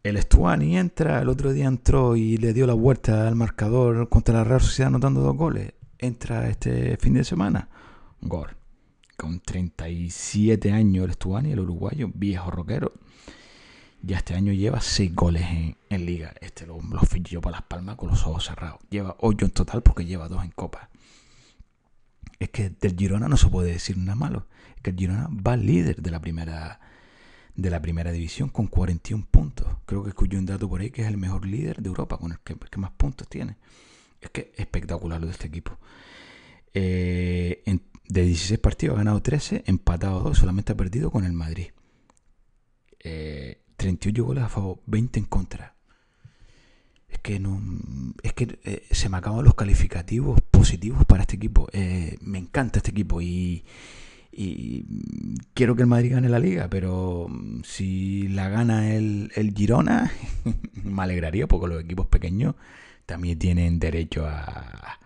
[0.03, 4.35] El Stuani entra, el otro día entró y le dio la vuelta al marcador contra
[4.35, 5.73] la Real Sociedad anotando dos goles.
[5.99, 7.69] Entra este fin de semana,
[8.21, 8.57] gol.
[9.17, 12.93] Con 37 años el Stuani, el uruguayo, viejo rockero.
[14.03, 16.33] Ya este año lleva 6 goles en, en, liga.
[16.41, 18.81] Este lo, lo fichó para las palmas con los ojos cerrados.
[18.91, 20.89] Lleva 8 en total porque lleva 2 en copa.
[22.39, 24.47] Es que del Girona no se puede decir nada malo.
[24.77, 26.81] Es que el Girona va líder de la primera
[27.59, 29.67] de la primera división con 41 puntos.
[29.85, 32.31] Creo que escuché un dato por ahí que es el mejor líder de Europa, con
[32.31, 33.57] el que, más puntos tiene.
[34.21, 35.77] Es que es espectacular lo de este equipo.
[36.73, 37.65] Eh,
[38.09, 41.67] de 16 partidos ha ganado 13, empatado 2, solamente ha perdido con el Madrid.
[43.01, 45.75] Eh, 38 goles a favor, 20 en contra.
[47.09, 47.63] Es que no.
[48.23, 51.69] Es que eh, se me acaban los calificativos positivos para este equipo.
[51.73, 53.65] Eh, me encanta este equipo y
[55.55, 57.29] quiero que el Madrid gane la liga, pero
[57.65, 60.13] si la gana el, el Girona,
[60.85, 62.55] me alegraría porque los equipos pequeños
[63.07, 64.99] también tienen derecho a,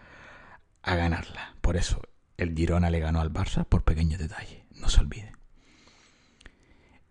[0.82, 1.54] a ganarla.
[1.61, 2.02] Por eso
[2.37, 5.32] el Girona le ganó al Barça por pequeños detalles, no se olvide.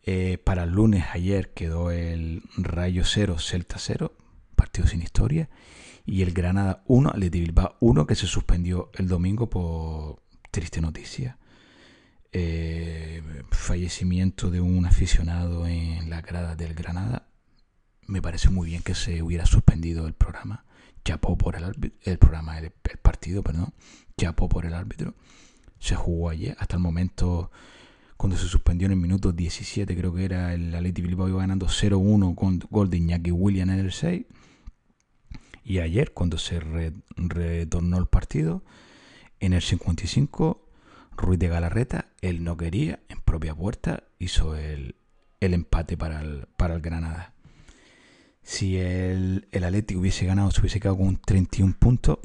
[0.04, 4.14] Eh, para el lunes ayer quedó el Rayo 0, Celta 0,
[4.56, 5.50] partido sin historia,
[6.06, 11.38] y el Granada 1, Atleti Bilbao 1, que se suspendió el domingo por triste noticia
[12.32, 17.28] eh, fallecimiento de un aficionado en la grada del Granada.
[18.08, 20.66] Me parece muy bien que se hubiera suspendido el programa.
[21.04, 23.74] Chapó por el, árbitro, el programa, el, el, partido, perdón.
[24.18, 25.16] Chapó por el árbitro.
[25.80, 26.56] Se jugó ayer.
[26.60, 27.52] Hasta el momento,
[28.22, 31.66] cuando se suspendió en el minuto 17, creo que era el Atleti Bilbao iba ganando
[31.66, 34.26] 0-1 con gol de Iñaki William en el 6.
[35.64, 38.64] Y ayer, cuando se re, retornó el partido,
[39.40, 40.64] en el 55
[41.18, 44.94] Ruiz de Galarreta, él no quería, en propia puerta, hizo el,
[45.40, 47.34] el empate para el, para el Granada.
[48.44, 52.20] Si el, el Atlético hubiese ganado, se hubiese quedado con 31 puntos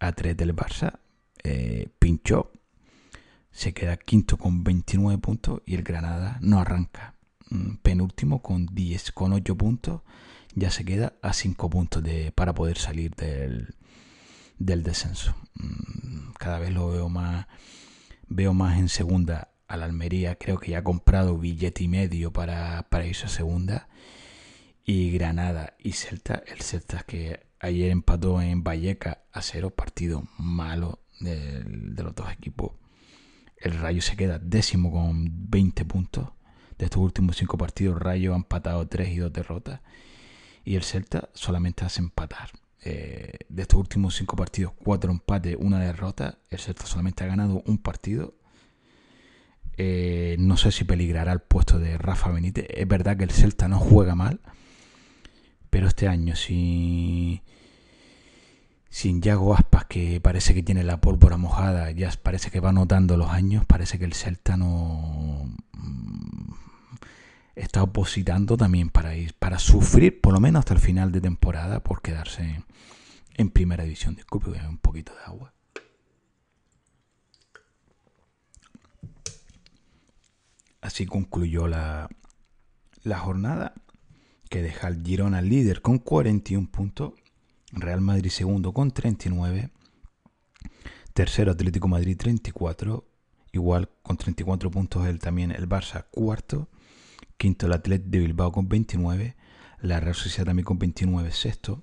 [0.00, 0.98] a 3 del Barça.
[1.44, 2.50] eh, pinchó,
[3.56, 7.14] se queda quinto con 29 puntos y el Granada no arranca.
[7.48, 10.02] Mm, penúltimo con 10, con 8 puntos,
[10.54, 13.74] ya se queda a 5 puntos de, para poder salir del,
[14.58, 15.34] del descenso.
[15.54, 17.46] Mm, cada vez lo veo más,
[18.28, 22.34] veo más en segunda a la Almería, creo que ya ha comprado billete y medio
[22.34, 23.88] para, para irse a segunda.
[24.84, 31.00] Y Granada y Celta, el Celta que ayer empató en Valleca a cero, partido malo
[31.20, 32.72] de, de los dos equipos.
[33.56, 36.28] El Rayo se queda décimo con 20 puntos.
[36.78, 39.80] De estos últimos cinco partidos, Rayo ha empatado 3 y 2 derrotas.
[40.64, 42.50] Y el Celta solamente hace empatar.
[42.88, 46.38] Eh, de estos últimos cinco partidos, cuatro empates, una derrota.
[46.50, 48.34] El Celta solamente ha ganado un partido.
[49.76, 52.66] Eh, no sé si peligrará el puesto de Rafa Benítez.
[52.68, 54.40] Es verdad que el Celta no juega mal.
[55.70, 57.42] Pero este año, si
[58.96, 63.18] sin Yago Aspas, que parece que tiene la pólvora mojada, ya parece que va notando
[63.18, 66.54] los años, parece que el Celta no mm,
[67.56, 71.80] está opositando también para ir, para sufrir por lo menos hasta el final de temporada
[71.80, 72.64] por quedarse
[73.34, 74.14] en, primera división.
[74.14, 75.52] Disculpe, voy a un poquito de agua.
[80.80, 82.08] Así concluyó la,
[83.02, 83.74] la jornada
[84.48, 87.12] que deja al Girona líder con 41 puntos
[87.76, 89.70] Real Madrid segundo con 39.
[91.12, 93.04] Tercero Atlético Madrid 34.
[93.52, 96.68] Igual con 34 puntos él también el Barça cuarto.
[97.36, 99.36] Quinto el Atlético de Bilbao con 29.
[99.82, 101.82] La Real Sociedad también con 29 sexto.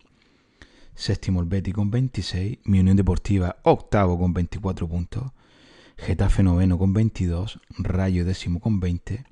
[0.95, 2.59] Séptimo el Betty con 26.
[2.63, 5.31] Mi Unión Deportiva octavo con 24 puntos.
[5.97, 7.59] Getafe noveno con 22.
[7.77, 9.25] Rayo décimo con 20.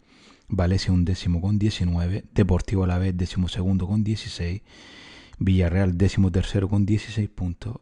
[0.47, 2.25] Valencia un décimo con 19.
[2.35, 4.61] Deportivo a la vez décimo segundo con 16.
[5.43, 7.77] Villarreal décimo tercero con 16 puntos,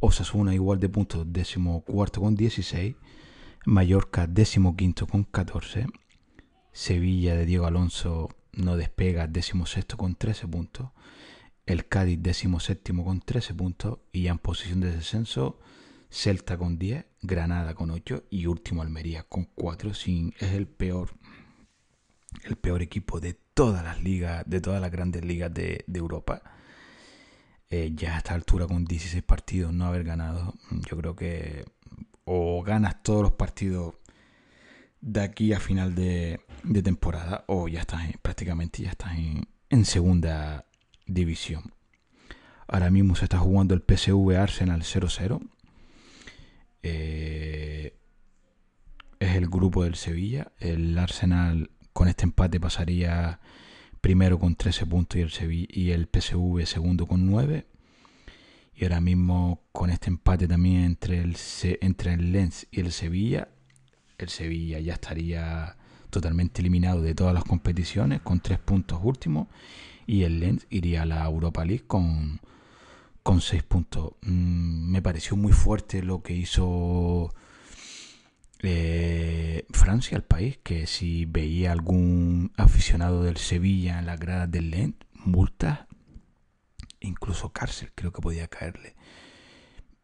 [0.00, 2.94] Osasuna igual de puntos décimo cuarto con 16,
[3.64, 5.86] Mallorca décimo quinto con 14,
[6.72, 10.90] Sevilla de Diego Alonso no despega décimo sexto con 13 puntos,
[11.64, 14.00] el Cádiz décimo séptimo con 13 puntos.
[14.12, 15.58] Y ya en posición de descenso
[16.10, 21.14] Celta con 10, Granada con 8 y último Almería con 4, sin, es el peor
[22.44, 26.42] el peor equipo de todas las ligas, de todas las grandes ligas de, de Europa
[27.70, 31.64] eh, ya a esta altura con 16 partidos no haber ganado, yo creo que
[32.24, 33.94] o ganas todos los partidos
[35.00, 36.40] de aquí a final de,
[36.82, 40.66] temporada o ya estás prácticamente ya estás en, segunda
[41.06, 41.72] división.
[42.66, 45.40] Ahora mismo se está jugando el PSV Arsenal 0-0.
[46.82, 47.96] Eh,
[49.18, 50.52] es el grupo del Sevilla.
[50.58, 53.40] El Arsenal con este empate pasaría
[54.00, 57.66] primero con 13 puntos y el, y el PSV segundo con 9.
[58.74, 61.36] Y ahora mismo con este empate también entre el,
[61.80, 63.48] entre el Lens y el Sevilla,
[64.18, 65.76] el Sevilla ya estaría
[66.08, 69.48] totalmente eliminado de todas las competiciones con 3 puntos últimos
[70.06, 72.40] y el Lens iría a la Europa League con,
[73.22, 74.14] con 6 puntos.
[74.22, 77.34] Mm, me pareció muy fuerte lo que hizo
[78.62, 84.70] eh, Francia, el país, que si veía algún aficionado del Sevilla en las gradas del
[84.70, 85.80] Lens, multas,
[87.00, 88.96] incluso cárcel, creo que podía caerle.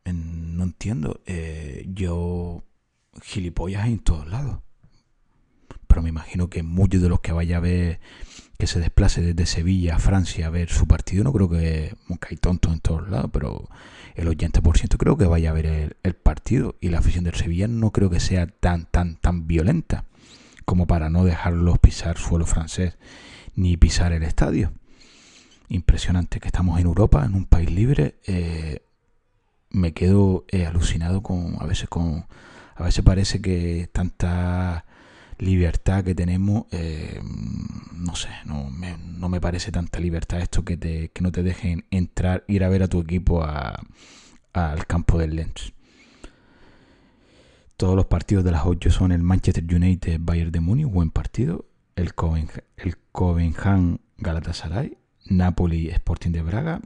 [0.05, 2.65] no entiendo, eh, yo
[3.23, 4.61] gilipollas en todos lados.
[5.97, 8.01] Pero me imagino que muchos de los que vaya a ver
[8.59, 11.95] que se desplace desde Sevilla a Francia a ver su partido, no creo que,
[12.29, 13.71] hay tontos en todos lados, pero
[14.15, 17.93] el 80% creo que vaya a ver el, partido y la afición del Sevilla no
[17.93, 20.05] creo que sea tan, tan, tan violenta
[20.67, 22.99] como para no dejarlos pisar suelo francés
[23.55, 24.73] ni pisar el estadio.
[25.71, 28.17] Impresionante que estamos en Europa, en un país libre.
[28.27, 28.83] Eh,
[29.71, 32.27] me quedo eh, alucinado con, a veces con,
[32.75, 34.85] a veces parece que tanta
[35.39, 37.21] libertad que tenemos, eh,
[37.95, 41.43] no sé, no me, no me, parece tanta libertad esto que, te, que no te
[41.43, 45.73] dejen entrar, ir a ver a tu equipo al campo del Lens.
[47.77, 51.67] Todos los partidos de las 8 son el Manchester United Bayern de Múnich, buen partido.
[51.95, 52.13] El,
[52.79, 54.97] el Covenham Galatasaray,
[55.27, 56.81] Napoli Sporting de Braga,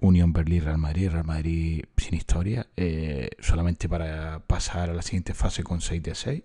[0.00, 5.32] Unión Berlín Real Madrid, Real Madrid sin historia, eh, solamente para pasar a la siguiente
[5.32, 6.42] fase con 6 de 6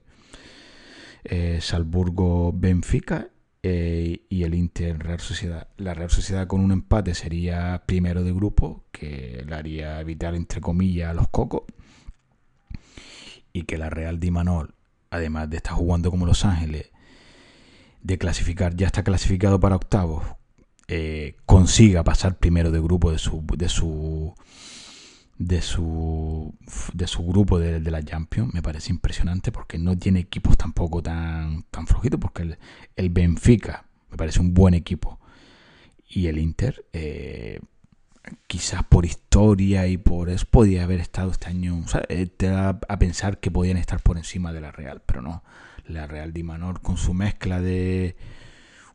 [1.24, 3.30] eh, Salzburgo Benfica
[3.62, 5.70] eh, y el Inter Real Sociedad.
[5.78, 10.60] La Real Sociedad con un empate sería primero de grupo, que le haría evitar entre
[10.60, 11.64] comillas a los cocos.
[13.54, 14.76] Y que la Real de Imanol,
[15.12, 16.92] además de estar jugando como Los Ángeles,
[18.02, 20.26] de clasificar, ya está clasificado para octavos,
[20.90, 24.34] eh, consiga pasar primero de grupo de su, de su
[25.46, 26.54] de su,
[26.94, 31.02] de su grupo de, de, la Champions me parece impresionante porque no tiene equipos tampoco
[31.02, 32.58] tan, tan flojitos porque el,
[32.96, 35.20] el Benfica me parece un buen equipo.
[36.08, 37.60] Y el Inter eh,
[38.48, 43.00] quizás por historia y por eso podía haber estado este año eh, te da a
[43.00, 45.44] pensar que podían estar por encima de la Real pero no.
[45.88, 48.16] La Real de Manor con su mezcla de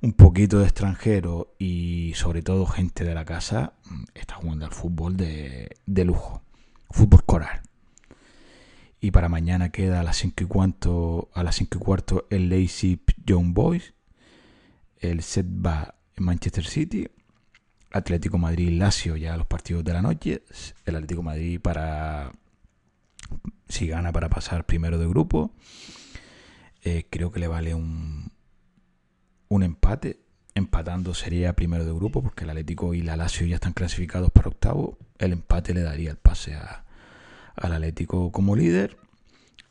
[0.01, 4.73] un poquito de extranjero y sobre todo gente de la casa mm, está jugando al
[4.73, 6.43] fútbol de, de lujo,
[6.91, 7.63] fútbol coral.
[9.01, 12.49] Y para mañana queda a las 5 y cuarto, a las 5 y cuarto el
[12.49, 13.95] Lazy Young Boys,
[15.01, 17.09] el set va en Manchester City,
[17.93, 20.43] Atlético Madrid Lazio ya los partidos de la noche,
[20.85, 22.33] el Atlético Madrid para
[23.69, 25.53] si gana para pasar primero de grupo,
[26.83, 28.31] eh, creo que le vale un,
[29.49, 30.21] un empate.
[30.55, 34.49] Empatando sería primero de grupo porque el Atlético y la Lazio ya están clasificados para
[34.49, 34.99] octavo.
[35.19, 36.85] El empate le daría el pase a,
[37.55, 38.97] al Atlético como líder.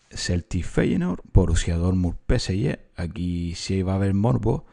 [0.09, 2.79] Celtic Feyenoord, Borussia Dortmund PSG.
[2.95, 4.65] Aquí sí va a haber morbo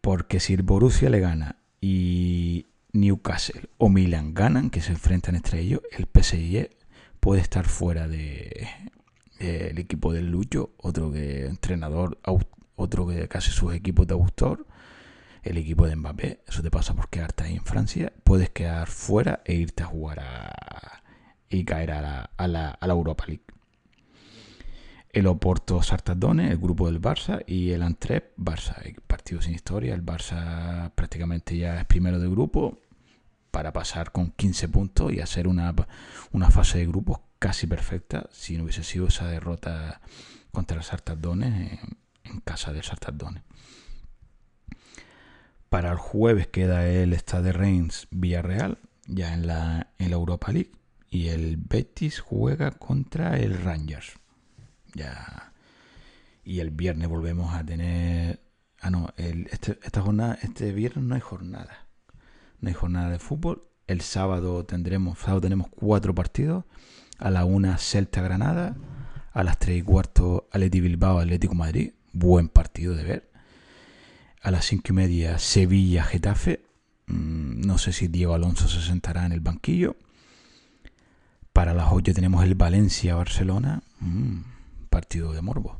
[0.00, 5.60] porque si el Borussia le gana y Newcastle o Milan ganan, que se enfrentan entre
[5.60, 6.70] ellos, el PSG
[7.20, 8.68] puede estar fuera de,
[9.38, 12.18] el equipo del Lucho, otro que entrenador
[12.80, 14.66] otro que casi sus equipos de autor,
[15.42, 19.42] el equipo de Mbappé, eso te pasa por quedarte ahí en Francia, puedes quedar fuera
[19.44, 21.02] e irte a jugar a,
[21.48, 23.44] y caer a la, a la, a la Europa League.
[25.12, 28.76] El Oporto Sartadone, el grupo del Barça, y el Antrep Barça,
[29.08, 29.92] partido sin historia.
[29.92, 32.78] El Barça prácticamente ya es primero de grupo
[33.50, 35.74] para pasar con 15 puntos y hacer una,
[36.30, 40.00] una fase de grupos casi perfecta si no hubiese sido esa derrota
[40.52, 41.80] contra el Sartadone
[42.30, 43.42] en casa del Sartardone.
[45.70, 50.72] Para el jueves queda el Stade Reims Villarreal, ya en la, en la Europa League.
[51.08, 54.14] Y el Betis juega contra el Rangers.
[54.94, 55.52] Ya.
[56.42, 58.40] Y el viernes volvemos a tener.
[58.80, 61.86] Ah, no, este, esta jornada, este viernes no hay jornada.
[62.58, 63.68] No hay jornada de fútbol.
[63.86, 66.64] El sábado tendremos, sábado tenemos cuatro partidos.
[67.18, 68.76] A la una Celta Granada.
[69.32, 73.30] A las tres y cuarto Atleti Bilbao Atlético Madrid buen partido de ver.
[74.42, 76.64] A las cinco y media, Sevilla-Getafe.
[77.06, 79.96] Mm, no sé si Diego Alonso se sentará en el banquillo.
[81.52, 83.82] Para las 8 tenemos el Valencia-Barcelona.
[84.00, 84.38] Mm,
[84.88, 85.78] partido de morbo.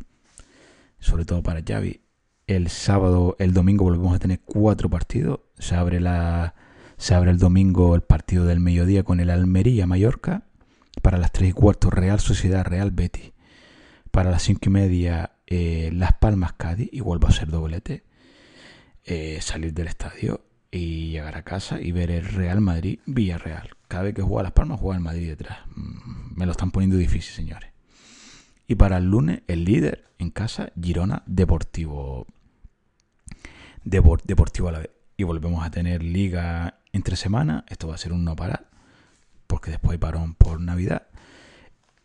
[0.99, 2.01] Sobre todo para Xavi.
[2.47, 5.41] El sábado, el domingo volvemos a tener cuatro partidos.
[5.59, 6.55] Se abre, la,
[6.97, 10.43] se abre el domingo el partido del mediodía con el Almería-Mallorca.
[11.03, 13.33] Para las 3 y cuarto, Real Sociedad Real Betis.
[14.11, 18.05] Para las cinco y media, eh, Las Palmas Cádiz y vuelvo a ser doblete.
[19.05, 23.70] Eh, salir del estadio y llegar a casa y ver el Real Madrid Villarreal.
[23.88, 25.59] Cada vez que juega Las Palmas juega el Madrid detrás.
[25.74, 27.70] Mm, me lo están poniendo difícil, señores.
[28.68, 32.26] Y para el lunes, el líder en casa, Girona Deportivo.
[33.82, 34.90] Deportivo a la vez.
[35.16, 37.64] Y volvemos a tener liga entre semana.
[37.68, 38.68] Esto va a ser un no parar.
[39.48, 41.09] Porque después hay parón por Navidad.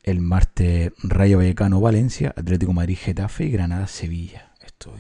[0.06, 4.52] El martes Rayo Vallecano Valencia, Atlético Madrid Getafe y Granada Sevilla.
[4.64, 4.94] Esto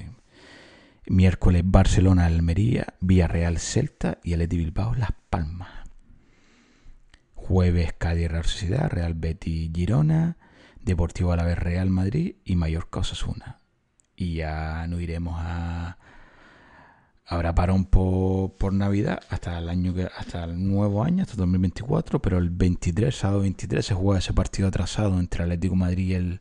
[1.05, 5.69] Miércoles Barcelona Almería, Villarreal Celta y Atleti Bilbao Las Palmas.
[7.35, 10.37] Jueves Cádiz Real Sociedad, Real Betis Girona,
[10.81, 13.59] Deportivo Alavés Real Madrid y Mallorca Osasuna.
[14.15, 15.99] Y ya no iremos a
[17.27, 22.21] Habrá parón por, por, Navidad hasta el año que, hasta el nuevo año, hasta 2024,
[22.21, 26.39] pero el 23, sábado 23, se juega ese partido atrasado entre Atlético Madrid y el,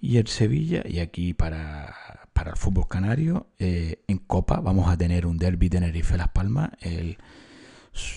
[0.00, 0.82] y el Sevilla.
[0.88, 1.94] Y aquí para,
[2.32, 6.70] para el fútbol canario, eh, en Copa, vamos a tener un derby Tenerife Las Palmas.
[6.80, 7.18] El,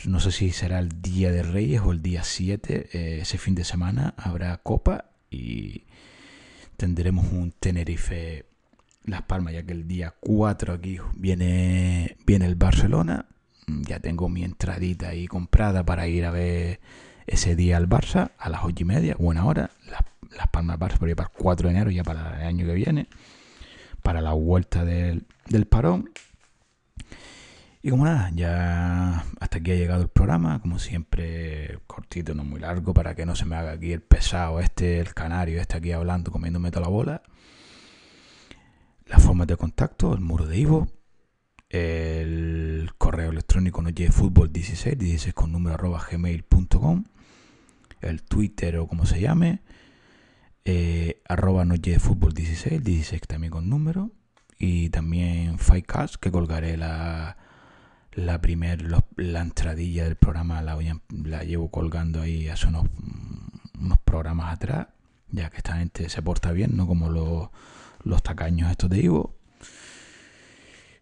[0.06, 3.56] no sé si será el día de Reyes o el día 7, eh, ese fin
[3.56, 5.86] de semana habrá Copa y
[6.78, 8.46] tendremos un Tenerife
[9.06, 13.26] las Palmas, ya que el día 4 aquí viene, viene el Barcelona.
[13.68, 16.80] Mm, ya tengo mi entradita ahí comprada para ir a ver
[17.28, 19.72] ese día al Barça a las 8 y media, buena hora.
[19.90, 20.02] Las,
[20.52, 23.08] Palmas Barça por para el 4 de enero, ya para el año que viene,
[24.02, 26.10] para la vuelta del, del parón.
[27.84, 32.60] Y como nada, ya hasta aquí ha llegado el programa, como siempre, cortito, no muy
[32.60, 35.92] largo, para que no se me haga aquí el pesado este, el canario este aquí
[35.92, 37.24] hablando, comiéndome toda la bola.
[39.12, 40.88] Las formas de contacto, el muro de Ivo,
[41.68, 47.04] el correo electrónico fútbol 16, 16 con número arroba gmail.com,
[48.00, 49.64] el Twitter o como se llame,
[50.64, 51.66] eh, arroba
[52.00, 54.12] fútbol 16, 16 también con número,
[54.58, 57.36] y también Fightcast, que colgaré la,
[58.14, 58.86] la primer,
[59.18, 60.78] la entradilla del programa la,
[61.10, 62.86] la llevo colgando ahí hace unos,
[63.78, 64.88] unos programas atrás,
[65.32, 67.50] ya que esta gente se porta bien, no como los,
[68.04, 69.36] los tacaños estos de Ivo.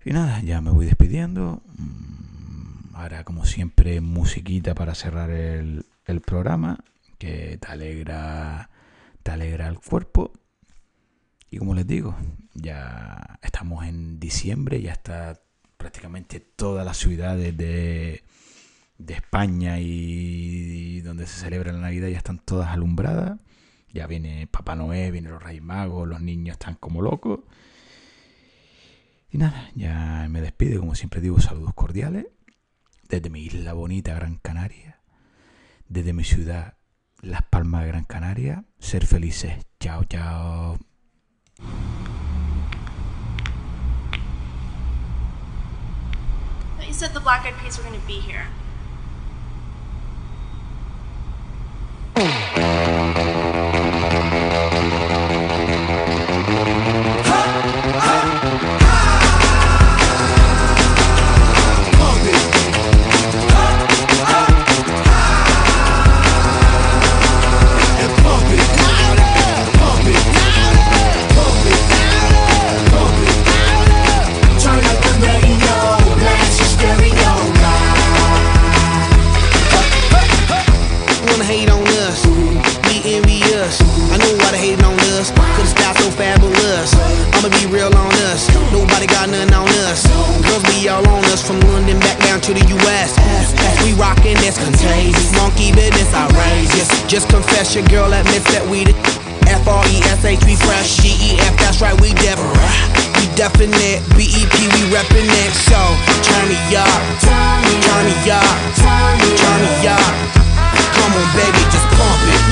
[0.05, 1.61] Y nada, ya me voy despidiendo.
[1.77, 5.85] Mm, ahora, como siempre, musiquita para cerrar el,
[6.25, 6.83] programa,
[7.17, 8.69] que te alegra,
[9.23, 10.33] te alegra el cuerpo.
[11.51, 12.15] Y como les digo,
[12.53, 15.39] ya estamos en diciembre, ya está
[15.77, 18.23] prácticamente todas las ciudades de,
[18.99, 23.39] de España y, donde se celebra la Navidad ya están todas alumbradas.
[23.93, 27.41] Ya viene Papá Noé, vienen los Reyes Magos, los niños están como locos.
[29.31, 32.27] Y nada, ya me despido, como siempre digo, saludos cordiales
[33.09, 35.01] desde mi isla bonita Gran Canaria,
[35.87, 36.77] desde mi ciudad
[37.21, 38.63] Las Palmas de Gran Canaria.
[38.79, 39.65] Ser felices.
[39.79, 40.77] Chao, chao.
[46.87, 48.58] you said the Black Eyed Peas were going to.
[100.19, 102.39] F-R-E-S-H, we fresh G-E-F, that's right, we def
[103.15, 105.51] We definite, B-E-P, we reppin' it.
[105.63, 105.79] So,
[106.27, 106.91] turn me up,
[107.23, 107.79] turn me
[108.27, 108.43] up,
[108.75, 110.15] turn me up.
[110.99, 112.43] Come on, baby, just pump it.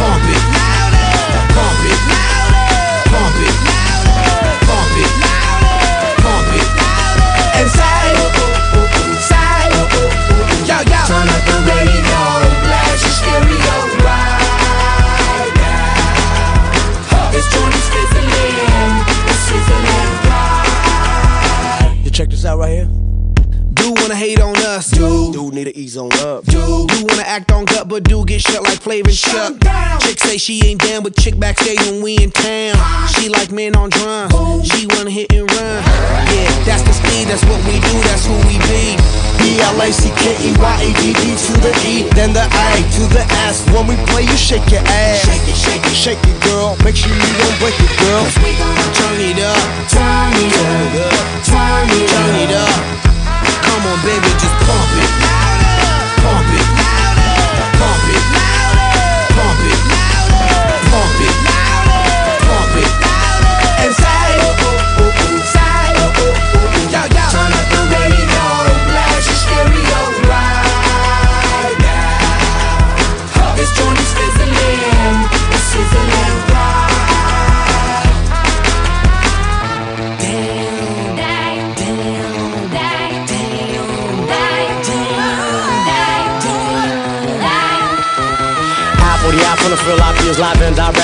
[0.00, 0.42] Pump it.
[1.52, 2.00] Pump it.
[3.12, 3.73] Pump it
[24.74, 25.32] us, do.
[25.32, 26.44] Dude need to ease on up.
[26.44, 29.54] Do do wanna act on gut, but do get shut like Flavor Shut.
[30.02, 32.74] Chick say she ain't down, but chick backstage when we in town.
[33.14, 34.34] She like men on drums.
[34.66, 35.78] She wanna hit and run.
[36.34, 37.30] Yeah, that's the speed.
[37.30, 37.94] That's what we do.
[38.10, 38.98] That's who we be.
[39.38, 42.42] B L A C K E Y A D D to the E, then the
[42.42, 43.62] A to the S.
[43.70, 45.22] When we play, you shake your ass.
[45.22, 46.74] Shake it, shake it, shake it, girl.
[46.82, 48.26] Make sure you don't break it, girl.
[48.98, 49.62] Turn it up.
[49.86, 50.90] Turn it up,
[51.46, 53.03] turn it up, Turn it up.
[53.74, 55.10] Come on, baby, just pump it.
[56.22, 56.66] Pump it.
[57.76, 58.43] Pump it.